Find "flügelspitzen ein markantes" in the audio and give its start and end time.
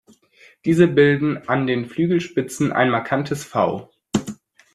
1.85-3.43